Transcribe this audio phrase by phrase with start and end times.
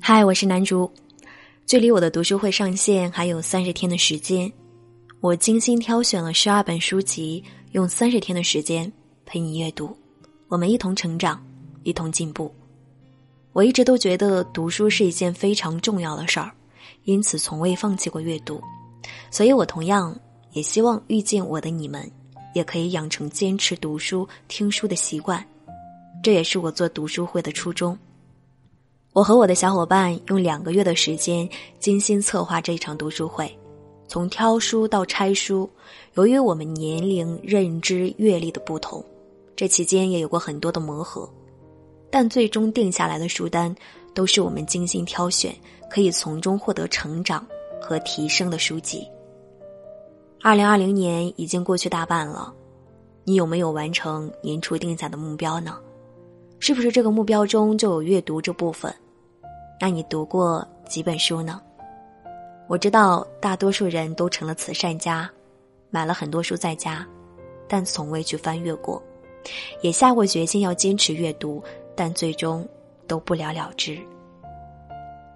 [0.00, 0.90] 嗨，我是南竹，
[1.66, 4.50] 距离我的读书会上线还有三十天的时间，
[5.20, 8.90] 我精心挑选了十二本书籍，用三十天的时间
[9.26, 9.94] 陪你阅读，
[10.48, 11.44] 我们一同成长，
[11.82, 12.54] 一同进步。
[13.52, 16.50] 我一直都觉得读书是一件非常重要的事儿，
[17.04, 18.60] 因此从未放弃过阅读，
[19.30, 20.18] 所以我同样
[20.52, 22.10] 也希望遇见我的你们。
[22.54, 25.46] 也可以养成坚持读书、听书的习惯，
[26.22, 27.96] 这也是我做读书会的初衷。
[29.12, 31.48] 我和我的小伙伴用两个月的时间
[31.80, 33.50] 精心策划这一场读书会，
[34.06, 35.68] 从挑书到拆书。
[36.14, 39.04] 由于我们年龄、认知、阅历的不同，
[39.56, 41.28] 这期间也有过很多的磨合，
[42.10, 43.74] 但最终定下来的书单
[44.14, 45.54] 都是我们精心挑选，
[45.90, 47.44] 可以从中获得成长
[47.80, 49.06] 和提升的书籍。
[50.42, 52.52] 二零二零年已经过去大半了，
[53.24, 55.78] 你有没有完成年初定下的目标呢？
[56.68, 58.94] 是不是这个目标中就有阅读这部分？
[59.80, 61.62] 那你读过几本书呢？
[62.66, 65.30] 我知道大多数人都成了慈善家，
[65.88, 67.06] 买了很多书在家，
[67.66, 69.02] 但从未去翻阅过，
[69.80, 71.64] 也下过决心要坚持阅读，
[71.96, 72.68] 但最终
[73.06, 73.98] 都不了了之。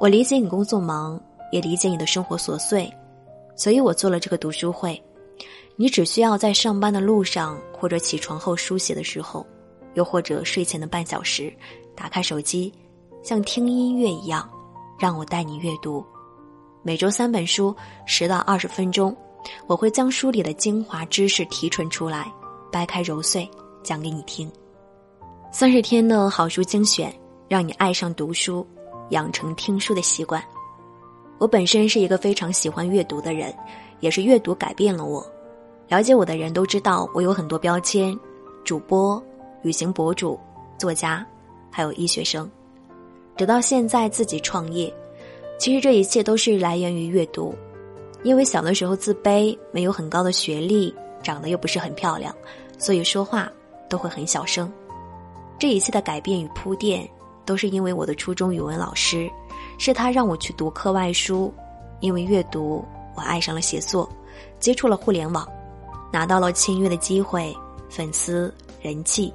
[0.00, 1.22] 我理解你工作忙，
[1.52, 2.92] 也理解你的生活琐碎。
[3.54, 5.00] 所以我做了这个读书会，
[5.76, 9.46] 你只需要在上班的路上，或者起床后书写的时候，
[9.94, 11.52] 又或者睡前的半小时，
[11.94, 12.72] 打开手机，
[13.22, 14.48] 像听音乐一样，
[14.98, 16.04] 让我带你阅读。
[16.82, 17.74] 每周三本书，
[18.06, 19.14] 十到二十分钟，
[19.66, 22.32] 我会将书里的精华知识提纯出来，
[22.72, 23.48] 掰开揉碎
[23.82, 24.50] 讲给你听。
[25.52, 27.14] 三十天的好书精选，
[27.48, 28.66] 让你爱上读书，
[29.10, 30.42] 养成听书的习惯。
[31.38, 33.54] 我本身是一个非常喜欢阅读的人，
[34.00, 35.26] 也是阅读改变了我。
[35.88, 38.16] 了解我的人都知道，我有很多标签：
[38.62, 39.22] 主播、
[39.62, 40.38] 旅行博主、
[40.78, 41.26] 作家，
[41.70, 42.50] 还有医学生。
[43.36, 44.92] 直到现在自己创业，
[45.58, 47.54] 其实这一切都是来源于阅读。
[48.22, 52.34] 因为小的时候自卑，没有很高的学历，长得又不是很漂亮，
[52.78, 53.50] 所以说话
[53.88, 54.70] 都会很小声。
[55.58, 57.08] 这一切的改变与铺垫，
[57.44, 59.30] 都是因为我的初中语文老师。
[59.78, 61.52] 是他让我去读课外书，
[62.00, 62.84] 因为阅读，
[63.14, 64.06] 我爱上了写作，
[64.58, 65.48] 接触了互联网，
[66.12, 67.56] 拿到了签约的机会、
[67.88, 69.32] 粉丝、人气，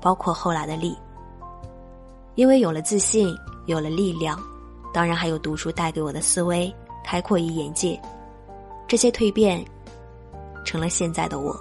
[0.00, 0.96] 包括后来的力。
[2.34, 3.34] 因为有了自信，
[3.66, 4.38] 有了力量，
[4.92, 6.72] 当然还有读书带给我的思维
[7.04, 8.00] 开阔与眼界，
[8.86, 9.64] 这些蜕变，
[10.64, 11.58] 成了现在的我。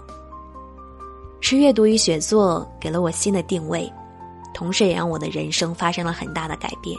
[1.39, 3.91] 是阅读与写作给了我新的定位，
[4.53, 6.97] 同时也让我的人生发生了很大的改变。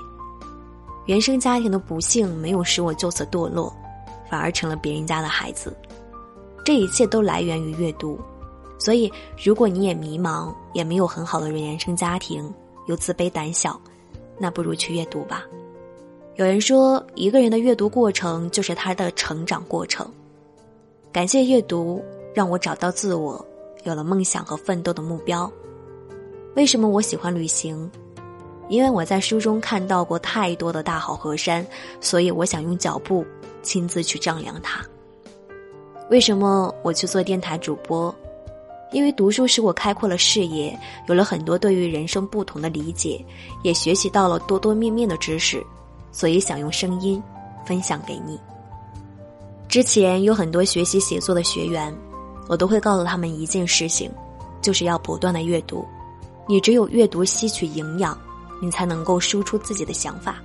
[1.06, 3.75] 原生家庭的不幸没有使我就此堕落，
[4.28, 5.76] 反而成了别人家的孩子。
[6.65, 8.19] 这一切都来源于阅读，
[8.78, 9.12] 所以
[9.43, 12.53] 如果你也迷茫，也没有很好的原生家庭，
[12.87, 13.78] 又自卑胆小，
[14.39, 15.44] 那不如去阅读吧。
[16.37, 20.09] 有人说，一个人的阅读过程就是他的成长过程。
[21.11, 22.00] 感谢阅读，
[22.33, 23.44] 让我找到自我，
[23.83, 25.50] 有了梦想和奋斗的目标。
[26.55, 27.91] 为什么我喜欢旅行？
[28.69, 31.67] 因为我在书中看到过太多的大好河山，
[32.00, 33.25] 所以我想用脚步
[33.62, 34.84] 亲自去丈量它。
[36.11, 38.15] 为什么我去做电台主播？
[38.93, 43.25] 因为读书使我开阔了视野，有了很多对于人生不同的理解，
[43.62, 45.65] 也学习到了多多面面的知识，
[46.10, 47.22] 所以想用声音
[47.65, 48.38] 分享给你。
[49.69, 51.94] 之前有很多学习写作的学员，
[52.49, 54.10] 我都会告诉他们一件事情，
[54.62, 55.87] 就是要不断的阅读。
[56.47, 58.19] 你只有阅读吸取营养。
[58.60, 60.43] 你才能够输出自己的想法，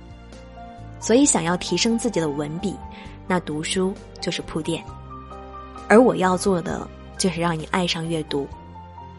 [1.00, 2.72] 所以想要提升自己的文笔，
[3.26, 4.84] 那读书就是铺垫。
[5.88, 8.46] 而我要做的就是让你爱上阅读，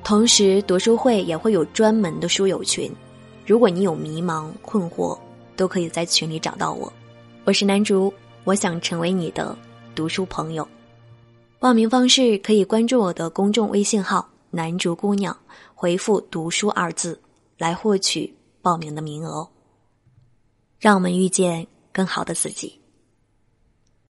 [0.03, 2.91] 同时读书会也会有专门的书友群，
[3.45, 5.17] 如果你有迷茫困惑，
[5.56, 6.91] 都可以在群里找到我。
[7.44, 8.13] 我是南竹，
[8.44, 9.57] 我想成为你的
[9.94, 10.67] 读书朋友。
[11.59, 15.35] 报名方式可以关注我的公众微信号“南竹姑娘”，
[15.73, 17.19] 回复“读书”二字
[17.57, 18.34] 来获取。
[18.61, 19.47] 报名的名额，
[20.79, 22.81] 让我们遇见更好的自己。